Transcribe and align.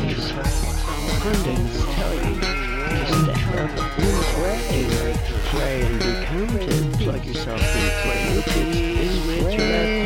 these 0.00 0.32
pundits 1.20 1.84
tell 1.94 2.14
you 2.14 2.40
to 2.40 3.06
stand 3.06 3.54
up 3.58 3.70
and 3.98 4.18
pray. 4.34 4.86
And 5.56 5.98
be 5.98 6.12
counted. 6.24 6.82
Plug 7.00 7.24
yourself 7.24 7.60
in. 7.60 7.64
Pray 8.02 8.42
peace 8.52 9.26
with 9.26 9.52
your 9.54 10.05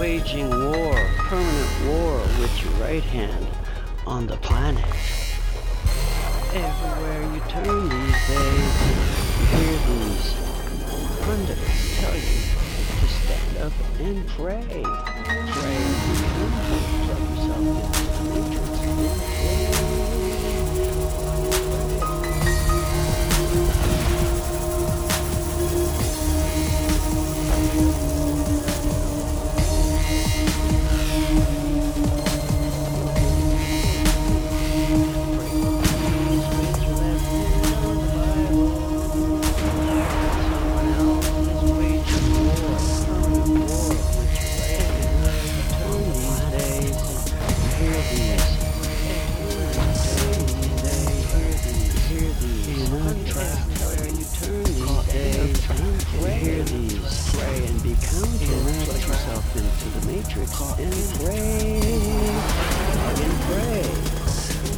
waging 0.00 0.48
war, 0.48 0.94
permanent 1.28 1.86
war 1.86 2.16
with 2.40 2.64
your 2.64 2.72
right 2.80 3.02
hand 3.02 3.46
on 4.06 4.26
the 4.26 4.36
planet. 4.38 4.82
Everywhere 6.54 7.22
you 7.34 7.40
turn 7.50 7.86
these 7.86 8.20
days, 8.26 8.72
you 9.36 9.44
hear 9.52 9.76
these 9.90 10.32
pundits 11.20 12.00
tell 12.00 12.16
you 12.16 12.40
to 12.98 13.06
stand 13.08 13.58
up 13.58 13.72
and 14.00 14.26
pray. 14.28 15.39
Into 57.90 58.06
the 59.90 60.06
matrix 60.06 60.54
and 60.78 60.94
pray, 61.18 61.82
pray. 63.50 63.82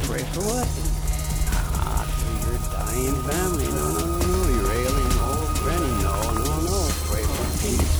Pray 0.09 0.23
for 0.33 0.41
what? 0.49 0.67
Ah, 1.77 2.09
for 2.09 2.33
your 2.41 2.57
dying 2.73 3.13
family. 3.29 3.69
No, 3.69 3.85
no, 3.93 4.01
no, 4.01 4.17
no. 4.17 4.49
Your 4.49 4.65
ailing 4.65 5.13
old 5.29 5.53
granny. 5.61 5.93
No, 6.01 6.41
no, 6.41 6.57
no. 6.65 6.89
Pray 7.05 7.21
for 7.21 7.45
peace, 7.61 7.93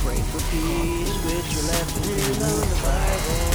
Pray 0.00 0.20
for 0.32 0.40
peace 0.48 1.12
with 1.28 1.44
your 1.52 1.64
left 1.68 1.92
hand 2.08 2.40
on 2.40 2.56
the 2.56 2.80
Bible. 2.80 3.52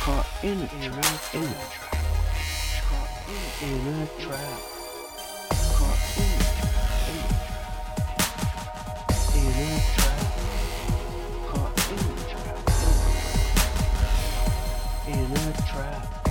caught 0.01 0.29
in 0.37 0.37
a 0.37 0.37
trap, 0.37 0.37
Caught 0.37 0.45
in 0.45 0.61
a 0.61 0.69
trap, 0.69 1.35
in 1.35 1.45
a 3.65 4.07
trap, 4.19 4.61
caught 5.77 6.03
in 6.17 6.27
a 6.27 6.47
trap, 6.47 6.67
in 9.35 9.47
a 9.47 9.57
trap, 9.57 9.57
in 9.57 9.57
a 9.57 9.81
trap. 9.95 10.21
Caught 11.49 11.79
in 11.91 11.99
a 11.99 12.25
trap. 12.29 12.61
In 15.09 15.33
a 15.33 15.53
trap. 15.67 16.26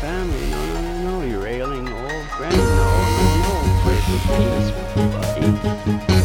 family. 0.00 0.50
No, 0.50 0.64
no, 0.66 0.80
no, 0.80 0.92
no. 1.02 1.22
You're 1.26 1.46
ailing 1.46 1.86
old 1.92 2.26
friends. 2.30 2.56
No, 2.56 2.64
no, 3.16 3.26
no. 3.42 3.52
Play 3.82 3.98
for 4.06 4.18
peace, 4.28 6.06
buddy. 6.06 6.19